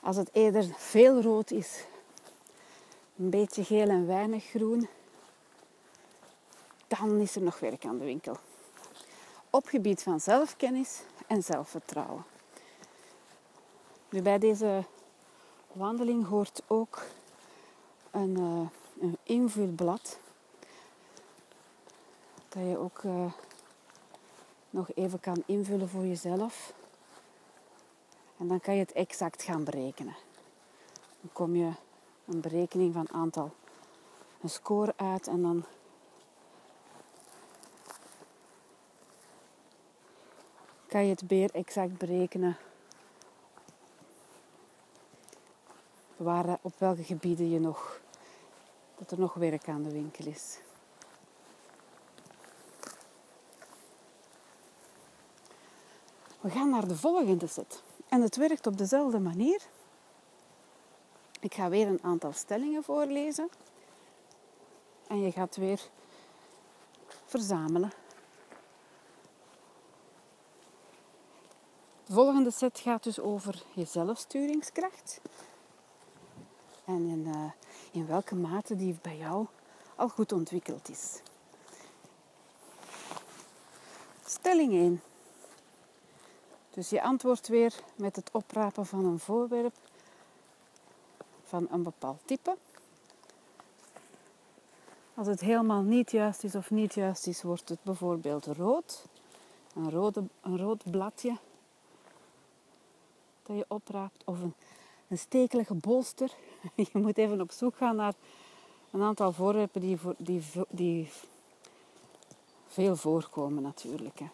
Als 0.00 0.16
het 0.16 0.28
eerder 0.32 0.64
veel 0.76 1.22
rood 1.22 1.50
is, 1.50 1.84
een 3.16 3.30
beetje 3.30 3.64
geel 3.64 3.88
en 3.88 4.06
weinig 4.06 4.44
groen, 4.44 4.88
dan 6.86 7.20
is 7.20 7.36
er 7.36 7.42
nog 7.42 7.58
werk 7.58 7.84
aan 7.84 7.98
de 7.98 8.04
winkel. 8.04 8.36
Op 9.50 9.66
gebied 9.66 10.02
van 10.02 10.20
zelfkennis 10.20 11.02
en 11.26 11.42
zelfvertrouwen. 11.42 12.24
Nu, 14.10 14.22
bij 14.22 14.38
deze 14.38 14.84
wandeling 15.72 16.26
hoort 16.26 16.62
ook 16.66 17.02
een, 18.10 18.38
uh, 18.38 18.68
een 19.00 19.18
invulblad 19.22 20.18
dat 22.48 22.62
je 22.62 22.78
ook 22.78 23.02
uh, 23.02 23.32
nog 24.70 24.92
even 24.94 25.20
kan 25.20 25.42
invullen 25.46 25.88
voor 25.88 26.06
jezelf. 26.06 26.72
En 28.38 28.48
dan 28.48 28.60
kan 28.60 28.74
je 28.74 28.80
het 28.80 28.92
exact 28.92 29.42
gaan 29.42 29.64
berekenen. 29.64 30.14
Dan 31.20 31.32
kom 31.32 31.56
je 31.56 31.70
een 32.26 32.40
berekening 32.40 32.92
van 32.94 33.12
aantal, 33.12 33.50
een 34.40 34.50
score 34.50 34.94
uit 34.96 35.26
en 35.26 35.42
dan 35.42 35.64
kan 40.86 41.04
je 41.04 41.10
het 41.10 41.26
beer 41.26 41.50
exact 41.54 41.98
berekenen 41.98 42.56
waar, 46.16 46.58
op 46.62 46.78
welke 46.78 47.04
gebieden 47.04 47.50
je 47.50 47.60
nog, 47.60 48.00
dat 48.98 49.10
er 49.10 49.18
nog 49.18 49.34
werk 49.34 49.68
aan 49.68 49.82
de 49.82 49.92
winkel 49.92 50.26
is. 50.26 50.58
We 56.40 56.50
gaan 56.50 56.70
naar 56.70 56.88
de 56.88 56.96
volgende 56.96 57.46
set. 57.46 57.82
En 58.08 58.22
het 58.22 58.36
werkt 58.36 58.66
op 58.66 58.78
dezelfde 58.78 59.18
manier. 59.18 59.62
Ik 61.42 61.54
ga 61.54 61.68
weer 61.68 61.86
een 61.86 62.02
aantal 62.02 62.32
stellingen 62.32 62.84
voorlezen. 62.84 63.48
En 65.06 65.20
je 65.20 65.32
gaat 65.32 65.56
weer 65.56 65.80
verzamelen. 67.24 67.92
De 72.06 72.12
volgende 72.12 72.50
set 72.50 72.78
gaat 72.78 73.02
dus 73.02 73.20
over 73.20 73.62
je 73.74 73.84
zelfsturingskracht. 73.84 75.20
En 76.84 77.08
in, 77.08 77.26
uh, 77.26 77.50
in 77.92 78.06
welke 78.06 78.34
mate 78.34 78.76
die 78.76 78.98
bij 79.02 79.16
jou 79.16 79.46
al 79.96 80.08
goed 80.08 80.32
ontwikkeld 80.32 80.88
is. 80.88 81.20
Stelling 84.24 84.72
1. 84.72 85.02
Dus 86.70 86.90
je 86.90 87.02
antwoordt 87.02 87.48
weer 87.48 87.74
met 87.94 88.16
het 88.16 88.30
oprapen 88.32 88.86
van 88.86 89.04
een 89.04 89.18
voorwerp 89.18 89.74
van 91.52 91.66
een 91.70 91.82
bepaald 91.82 92.18
type. 92.24 92.56
Als 95.14 95.26
het 95.26 95.40
helemaal 95.40 95.82
niet 95.82 96.10
juist 96.10 96.44
is 96.44 96.54
of 96.54 96.70
niet 96.70 96.94
juist 96.94 97.26
is, 97.26 97.42
wordt 97.42 97.68
het 97.68 97.82
bijvoorbeeld 97.82 98.46
rood. 98.46 99.04
Een, 99.74 99.90
rode, 99.90 100.22
een 100.40 100.58
rood 100.58 100.90
bladje 100.90 101.36
dat 103.42 103.56
je 103.56 103.64
opraapt. 103.68 104.22
Of 104.24 104.40
een, 104.40 104.54
een 105.08 105.18
stekelige 105.18 105.74
bolster. 105.74 106.30
Je 106.92 106.98
moet 106.98 107.18
even 107.18 107.40
op 107.40 107.50
zoek 107.50 107.76
gaan 107.76 107.96
naar 107.96 108.14
een 108.90 109.02
aantal 109.02 109.32
voorwerpen 109.32 109.80
die, 109.80 109.98
die, 110.18 110.42
die 110.68 111.10
veel 112.66 112.96
voorkomen 112.96 113.62
natuurlijk. 113.62 114.18
Hè. 114.18 114.26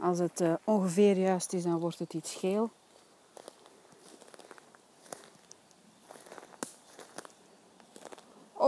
Als 0.00 0.18
het 0.18 0.40
uh, 0.40 0.54
ongeveer 0.64 1.16
juist 1.16 1.52
is, 1.52 1.62
dan 1.62 1.78
wordt 1.78 1.98
het 1.98 2.14
iets 2.14 2.34
geel. 2.34 2.70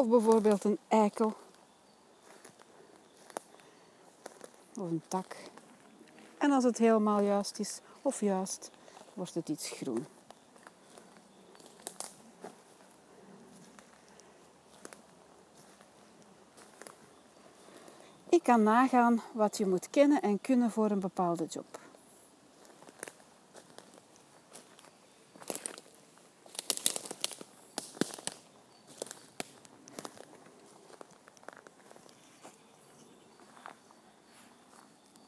Of 0.03 0.09
bijvoorbeeld 0.09 0.65
een 0.65 0.79
eikel. 0.89 1.35
Of 4.77 4.91
een 4.91 5.03
tak. 5.09 5.37
En 6.39 6.53
als 6.53 6.65
het 6.65 6.79
helemaal 6.79 7.21
juist 7.21 7.59
is, 7.59 7.81
of 8.03 8.21
juist, 8.21 8.71
wordt 9.15 9.35
het 9.35 9.49
iets 9.49 9.69
groen. 9.71 10.07
Ik 18.29 18.43
kan 18.43 18.63
nagaan 18.63 19.23
wat 19.33 19.59
je 19.59 19.67
moet 19.67 19.91
kennen 19.91 20.23
en 20.23 20.41
kunnen 20.41 20.71
voor 20.71 20.91
een 20.91 21.01
bepaalde 21.01 21.45
job. 21.45 21.81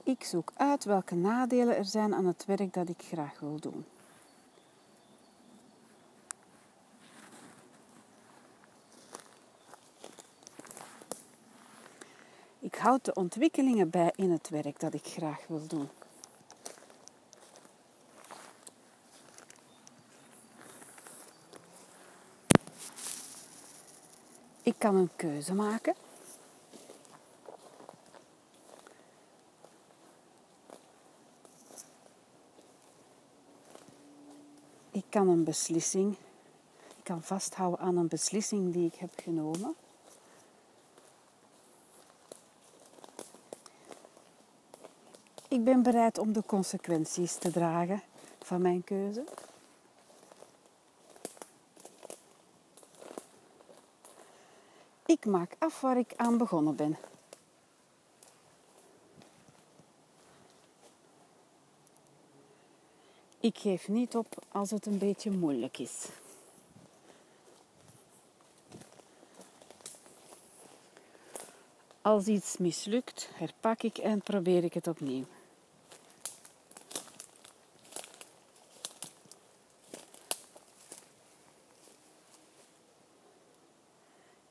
Ik 0.06 0.23
zoek 0.34 0.52
uit 0.56 0.84
welke 0.84 1.14
nadelen 1.14 1.76
er 1.76 1.84
zijn 1.84 2.14
aan 2.14 2.26
het 2.26 2.44
werk 2.44 2.72
dat 2.72 2.88
ik 2.88 3.02
graag 3.02 3.40
wil 3.40 3.60
doen. 3.60 3.84
Ik 12.58 12.74
houd 12.74 13.04
de 13.04 13.14
ontwikkelingen 13.14 13.90
bij 13.90 14.12
in 14.16 14.30
het 14.30 14.48
werk 14.48 14.80
dat 14.80 14.94
ik 14.94 15.06
graag 15.06 15.46
wil 15.46 15.66
doen. 15.66 15.88
Ik 24.62 24.74
kan 24.78 24.94
een 24.94 25.10
keuze 25.16 25.54
maken. 25.54 25.94
Kan 35.14 35.28
een 35.28 35.44
beslissing, 35.44 36.16
ik 36.96 37.04
kan 37.04 37.22
vasthouden 37.22 37.78
aan 37.78 37.96
een 37.96 38.08
beslissing 38.08 38.72
die 38.72 38.86
ik 38.86 38.94
heb 38.94 39.10
genomen. 39.16 39.74
Ik 45.48 45.64
ben 45.64 45.82
bereid 45.82 46.18
om 46.18 46.32
de 46.32 46.42
consequenties 46.46 47.34
te 47.34 47.50
dragen 47.50 48.02
van 48.42 48.62
mijn 48.62 48.84
keuze. 48.84 49.24
Ik 55.06 55.26
maak 55.26 55.56
af 55.58 55.80
waar 55.80 55.98
ik 55.98 56.12
aan 56.16 56.38
begonnen 56.38 56.76
ben. 56.76 56.96
Ik 63.44 63.58
geef 63.58 63.88
niet 63.88 64.16
op 64.16 64.44
als 64.52 64.70
het 64.70 64.86
een 64.86 64.98
beetje 64.98 65.30
moeilijk 65.30 65.78
is. 65.78 66.08
Als 72.02 72.26
iets 72.26 72.56
mislukt, 72.56 73.28
herpak 73.34 73.82
ik 73.82 73.98
en 73.98 74.20
probeer 74.20 74.64
ik 74.64 74.74
het 74.74 74.86
opnieuw. 74.86 75.24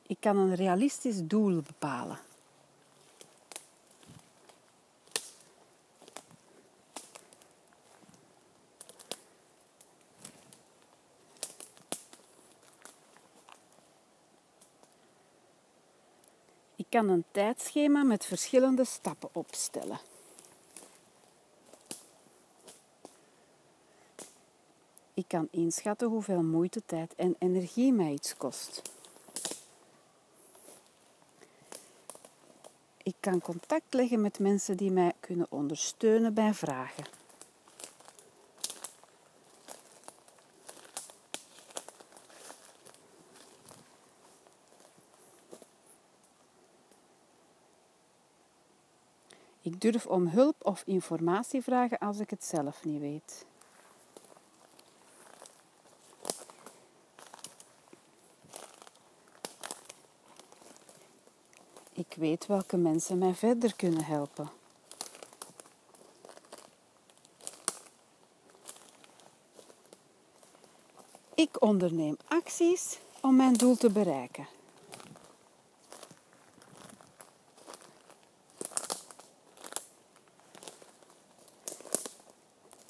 Ik 0.08 0.18
kan 0.20 0.38
een 0.38 0.56
realistisch 0.56 1.22
doel 1.24 1.62
bepalen. 1.62 2.20
Kan 16.94 17.10
een 17.10 17.26
tijdschema 17.32 18.04
met 18.04 18.26
verschillende 18.26 18.86
stappen 18.86 19.30
opstellen. 19.32 20.00
Ik 25.14 25.28
kan 25.28 25.48
inschatten 25.52 26.08
hoeveel 26.08 26.44
moeite, 26.44 26.82
tijd 26.86 27.16
en 27.16 27.36
energie 27.40 27.94
mij 27.94 28.12
iets 28.12 28.38
kost. 28.38 28.82
Ik 33.04 33.16
kan 33.20 33.42
contact 33.42 33.94
leggen 33.94 34.22
met 34.22 34.40
mensen 34.40 34.78
die 34.78 34.92
mij 34.92 35.14
kunnen 35.20 35.48
ondersteunen 35.50 36.34
bij 36.34 36.54
vragen. 36.54 37.23
Ik 49.64 49.82
durf 49.82 50.06
om 50.06 50.28
hulp 50.28 50.56
of 50.66 50.84
informatie 50.86 51.62
vragen 51.62 52.00
als 52.00 52.20
ik 52.20 52.30
het 52.30 52.46
zelf 52.46 52.84
niet 52.84 53.00
weet. 53.00 53.46
Ik 61.94 62.14
weet 62.18 62.46
welke 62.46 62.78
mensen 62.78 63.18
mij 63.18 63.34
verder 63.34 63.76
kunnen 63.76 64.06
helpen. 64.06 64.50
Ik 71.36 71.62
onderneem 71.62 72.18
acties 72.28 73.00
om 73.22 73.36
mijn 73.36 73.54
doel 73.54 73.76
te 73.76 73.92
bereiken. 73.92 74.53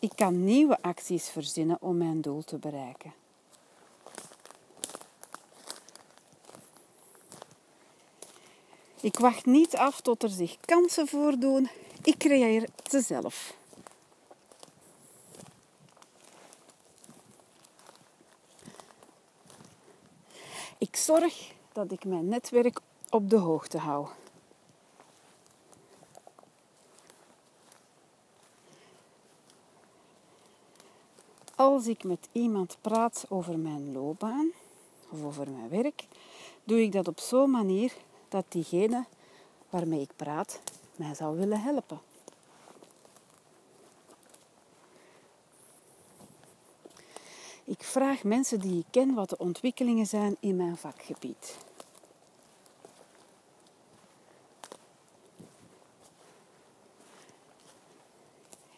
Ik 0.04 0.12
kan 0.16 0.44
nieuwe 0.44 0.82
acties 0.82 1.30
verzinnen 1.30 1.78
om 1.82 1.98
mijn 1.98 2.22
doel 2.22 2.44
te 2.44 2.58
bereiken. 2.58 3.14
Ik 9.02 9.18
wacht 9.18 9.46
niet 9.46 9.76
af 9.76 10.02
tot 10.02 10.24
er 10.24 10.30
zich 10.30 10.58
kansen 10.60 11.08
voordoen. 11.08 11.70
Ik 12.02 12.18
creëer 12.18 12.70
ze 12.90 13.02
zelf. 13.02 13.56
Ik 20.78 20.96
zorg 20.96 21.54
dat 21.74 21.92
ik 21.92 22.06
mijn 22.06 22.28
netwerk 22.28 22.80
op 23.10 23.30
de 23.30 23.38
hoogte 23.38 23.78
hou. 23.78 24.08
Als 31.64 31.88
ik 31.88 32.04
met 32.04 32.30
iemand 32.32 32.78
praat 32.82 33.26
over 33.30 33.60
mijn 33.60 33.92
loopbaan 33.92 34.52
of 35.10 35.24
over 35.24 35.52
mijn 35.52 35.70
werk, 35.70 36.08
doe 36.64 36.82
ik 36.82 36.92
dat 36.92 37.08
op 37.08 37.20
zo'n 37.20 37.50
manier 37.52 37.94
dat 38.30 38.46
diegene 38.50 39.06
waarmee 39.70 40.02
ik 40.02 40.12
praat 40.16 40.62
mij 40.96 41.16
zou 41.16 41.38
willen 41.38 41.62
helpen. 41.62 42.02
Ik 47.64 47.84
vraag 47.84 48.24
mensen 48.24 48.60
die 48.60 48.80
ik 48.80 48.86
ken 48.90 49.14
wat 49.14 49.30
de 49.30 49.38
ontwikkelingen 49.38 50.06
zijn 50.06 50.38
in 50.40 50.56
mijn 50.56 50.78
vakgebied. 50.78 51.58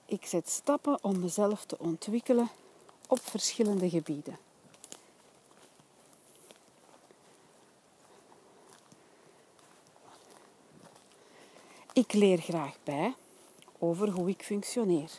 Ik 0.05 0.25
zet 0.25 0.49
stappen 0.49 1.03
om 1.03 1.19
mezelf 1.19 1.65
te 1.65 1.79
ontwikkelen 1.79 2.49
op 3.07 3.19
verschillende 3.21 3.89
gebieden. 3.89 4.37
Ik 11.93 12.13
leer 12.13 12.37
graag 12.37 12.75
bij 12.83 13.15
over 13.79 14.09
hoe 14.09 14.29
ik 14.29 14.43
functioneer. 14.43 15.11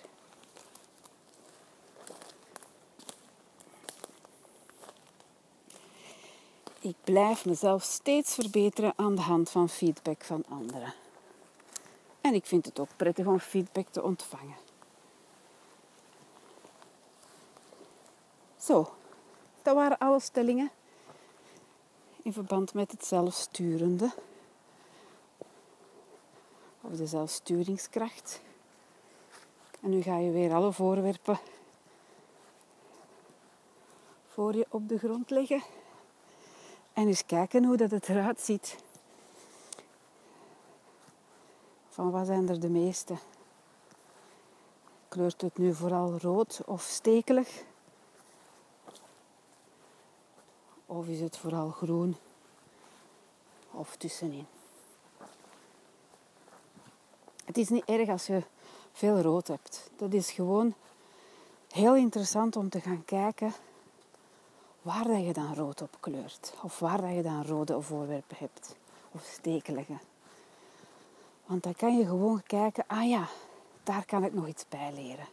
Ik 6.81 6.96
blijf 7.05 7.44
mezelf 7.44 7.83
steeds 7.83 8.35
verbeteren 8.35 8.92
aan 8.96 9.14
de 9.14 9.20
hand 9.20 9.51
van 9.51 9.68
feedback 9.68 10.25
van 10.25 10.44
anderen. 10.49 10.94
En 12.20 12.35
ik 12.35 12.46
vind 12.46 12.66
het 12.66 12.79
ook 12.79 12.96
prettig 12.96 13.27
om 13.27 13.38
feedback 13.38 13.88
te 13.88 14.03
ontvangen. 14.03 14.65
Zo, 18.66 18.94
dat 19.62 19.74
waren 19.74 19.98
alle 19.98 20.20
stellingen 20.20 20.70
in 22.22 22.33
verband 22.33 22.74
met 22.74 22.90
het 22.90 23.05
zelfsturende 23.05 24.12
of 26.81 26.92
de 26.96 27.07
zelfsturingskracht. 27.07 28.40
En 29.81 29.90
nu 29.90 30.02
ga 30.02 30.16
je 30.16 30.31
weer 30.31 30.55
alle 30.55 30.72
voorwerpen 30.72 31.38
voor 34.29 34.55
je 34.55 34.66
op 34.68 34.88
de 34.88 34.98
grond 34.98 35.31
leggen 35.31 35.62
en 36.92 37.07
eens 37.07 37.26
kijken 37.26 37.64
hoe 37.64 37.76
dat 37.76 37.90
het 37.90 38.09
eruit 38.09 38.40
ziet. 38.40 38.76
Van 41.88 42.11
wat 42.11 42.26
zijn 42.26 42.48
er 42.48 42.61
de 42.61 42.70
meeste? 42.70 43.16
Kleurt 45.09 45.40
het 45.40 45.59
nu 45.59 45.74
vooral 45.74 46.18
rood 46.18 46.61
of 46.64 46.83
stekelig? 46.83 47.64
Of 50.87 51.07
is 51.07 51.20
het 51.20 51.37
vooral 51.37 51.70
groen 51.70 52.16
of 53.70 53.96
tussenin? 53.96 54.46
Het 57.44 57.59
is 57.59 57.68
niet 57.68 57.85
erg 57.85 58.09
als 58.09 58.27
je 58.27 58.42
veel 58.92 59.20
rood 59.20 59.49
hebt. 59.49 59.90
Dat 59.96 60.12
is 60.12 60.31
gewoon 60.31 60.75
heel 61.70 61.96
interessant 61.96 62.57
om 62.57 62.68
te 62.68 62.81
gaan 62.81 63.05
kijken 63.05 63.53
waar 64.83 65.05
dat 65.05 65.25
je 65.25 65.33
dan 65.33 65.55
rood 65.55 65.83
op 65.83 65.96
kleurt. 66.01 66.55
Of 66.62 66.79
waar 66.79 67.01
dat 67.01 67.14
je 67.14 67.22
dan 67.22 67.44
rode 67.44 67.83
voorwerpen 67.83 68.37
hebt. 68.38 68.77
Of 69.12 69.22
stekelige. 69.22 69.99
Want 71.46 71.62
dan 71.62 71.75
kan 71.75 71.96
je 71.96 72.07
gewoon 72.07 72.42
kijken, 72.42 72.85
ah 72.87 73.09
ja, 73.09 73.29
daar 73.83 74.05
kan 74.05 74.25
ik 74.25 74.35
nog 74.35 74.46
iets 74.46 74.64
bij 74.68 74.92
leren. 74.94 75.27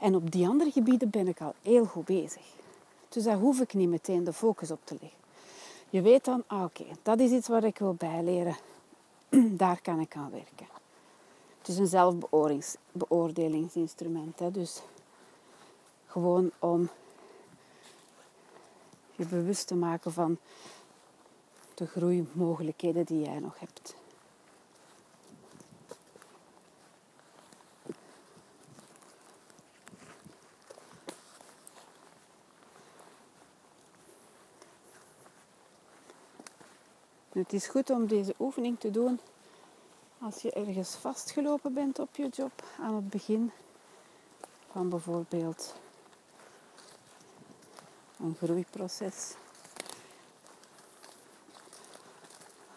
En 0.00 0.14
op 0.14 0.30
die 0.30 0.48
andere 0.48 0.70
gebieden 0.70 1.10
ben 1.10 1.28
ik 1.28 1.40
al 1.40 1.54
heel 1.62 1.84
goed 1.84 2.04
bezig. 2.04 2.63
Dus 3.14 3.24
daar 3.24 3.38
hoef 3.38 3.60
ik 3.60 3.74
niet 3.74 3.88
meteen 3.88 4.24
de 4.24 4.32
focus 4.32 4.70
op 4.70 4.80
te 4.84 4.96
leggen. 5.00 5.18
Je 5.90 6.02
weet 6.02 6.24
dan, 6.24 6.44
ah, 6.46 6.62
oké, 6.62 6.84
dat 7.02 7.20
is 7.20 7.30
iets 7.30 7.48
waar 7.48 7.64
ik 7.64 7.78
wil 7.78 7.94
bijleren. 7.94 8.56
daar 9.62 9.80
kan 9.82 10.00
ik 10.00 10.16
aan 10.16 10.30
werken. 10.30 10.66
Het 11.58 11.68
is 11.68 11.78
een 11.78 11.86
zelfbeoordelingsinstrument. 11.86 14.38
Hè? 14.38 14.50
Dus 14.50 14.82
gewoon 16.06 16.50
om 16.58 16.88
je 19.16 19.26
bewust 19.26 19.66
te 19.66 19.74
maken 19.74 20.12
van 20.12 20.38
de 21.74 21.86
groeimogelijkheden 21.86 23.04
die 23.04 23.24
jij 23.24 23.38
nog 23.38 23.58
hebt. 23.58 23.94
Het 37.34 37.52
is 37.52 37.66
goed 37.66 37.90
om 37.90 38.06
deze 38.06 38.34
oefening 38.38 38.80
te 38.80 38.90
doen 38.90 39.20
als 40.18 40.42
je 40.42 40.52
ergens 40.52 40.94
vastgelopen 40.94 41.74
bent 41.74 41.98
op 41.98 42.16
je 42.16 42.28
job 42.28 42.64
aan 42.80 42.94
het 42.94 43.08
begin 43.08 43.50
van 44.70 44.88
bijvoorbeeld 44.88 45.74
een 48.18 48.36
groeiproces. 48.42 49.34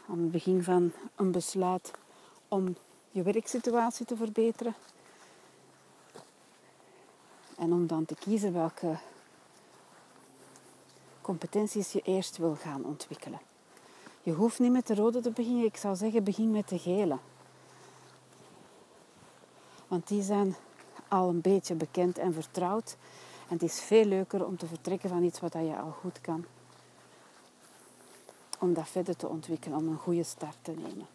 Aan 0.09 0.19
het 0.19 0.31
begin 0.31 0.63
van 0.63 0.91
een 1.15 1.31
besluit 1.31 1.91
om 2.47 2.75
je 3.11 3.23
werksituatie 3.23 4.05
te 4.05 4.15
verbeteren. 4.15 4.75
En 7.57 7.73
om 7.73 7.87
dan 7.87 8.05
te 8.05 8.15
kiezen 8.15 8.53
welke 8.53 8.97
competenties 11.21 11.91
je 11.91 12.01
eerst 12.01 12.37
wil 12.37 12.55
gaan 12.55 12.85
ontwikkelen. 12.85 13.39
Je 14.27 14.33
hoeft 14.33 14.59
niet 14.59 14.71
met 14.71 14.87
de 14.87 14.95
rode 14.95 15.21
te 15.21 15.31
beginnen. 15.31 15.65
Ik 15.65 15.77
zou 15.77 15.95
zeggen, 15.95 16.23
begin 16.23 16.51
met 16.51 16.69
de 16.69 16.79
gele. 16.79 17.17
Want 19.87 20.07
die 20.07 20.21
zijn 20.21 20.55
al 21.07 21.29
een 21.29 21.41
beetje 21.41 21.75
bekend 21.75 22.17
en 22.17 22.33
vertrouwd. 22.33 22.97
En 23.47 23.53
het 23.53 23.63
is 23.63 23.81
veel 23.81 24.05
leuker 24.05 24.45
om 24.45 24.57
te 24.57 24.67
vertrekken 24.67 25.09
van 25.09 25.23
iets 25.23 25.39
wat 25.39 25.53
je 25.53 25.77
al 25.77 25.91
goed 25.91 26.21
kan. 26.21 26.45
Om 28.59 28.73
dat 28.73 28.87
verder 28.87 29.15
te 29.15 29.27
ontwikkelen, 29.27 29.77
om 29.77 29.87
een 29.87 29.97
goede 29.97 30.23
start 30.23 30.57
te 30.61 30.71
nemen. 30.71 31.07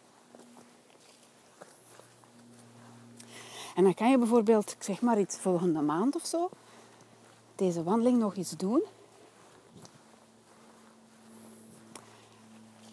En 3.75 3.83
dan 3.83 3.93
kan 3.93 4.09
je 4.09 4.17
bijvoorbeeld, 4.17 4.71
ik 4.71 4.83
zeg 4.83 5.01
maar 5.01 5.19
iets, 5.19 5.37
volgende 5.37 5.81
maand 5.81 6.15
of 6.15 6.25
zo, 6.25 6.49
deze 7.55 7.83
wandeling 7.83 8.17
nog 8.17 8.35
eens 8.35 8.51
doen. 8.57 8.83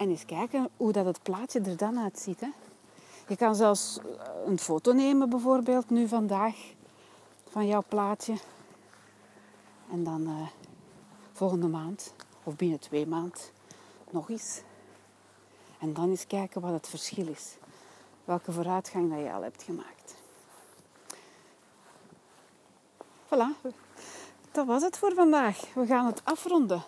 En 0.00 0.10
eens 0.10 0.24
kijken 0.24 0.68
hoe 0.76 0.92
dat 0.92 1.04
het 1.04 1.22
plaatje 1.22 1.60
er 1.60 1.76
dan 1.76 1.98
uitziet. 1.98 2.40
Hè. 2.40 2.48
Je 3.28 3.36
kan 3.36 3.54
zelfs 3.54 3.98
eh, 3.98 4.04
een 4.46 4.58
foto 4.58 4.92
nemen 4.92 5.30
bijvoorbeeld 5.30 5.90
nu 5.90 6.08
vandaag 6.08 6.54
van 7.50 7.66
jouw 7.66 7.82
plaatje. 7.88 8.34
En 9.90 10.04
dan 10.04 10.22
uh, 10.22 10.48
volgende 11.32 11.66
maand 11.66 12.14
of 12.42 12.56
binnen 12.56 12.78
twee 12.78 13.06
maanden 13.06 13.40
nog 14.10 14.30
eens. 14.30 14.62
En 15.78 15.92
dan 15.92 16.10
eens 16.10 16.26
kijken 16.26 16.60
wat 16.60 16.72
het 16.72 16.88
verschil 16.88 17.26
is. 17.26 17.56
Welke 18.24 18.52
vooruitgang 18.52 19.10
dat 19.10 19.20
je 19.20 19.32
al 19.32 19.42
hebt 19.42 19.62
gemaakt. 19.62 20.14
Voilà, 23.26 23.70
dat 24.52 24.66
was 24.66 24.82
het 24.82 24.98
voor 24.98 25.14
vandaag. 25.14 25.74
We 25.74 25.86
gaan 25.86 26.06
het 26.06 26.24
afronden. 26.24 26.82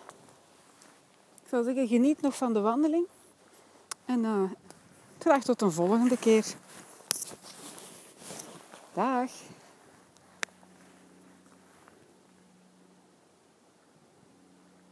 Ik 1.53 1.59
zou 1.59 1.75
zeggen, 1.75 1.95
geniet 1.95 2.21
nog 2.21 2.37
van 2.37 2.53
de 2.53 2.59
wandeling. 2.59 3.07
En 4.05 4.23
uh, 4.23 4.43
graag 5.19 5.43
tot 5.43 5.61
een 5.61 5.71
volgende 5.71 6.17
keer. 6.17 6.45
Dag. 8.93 9.31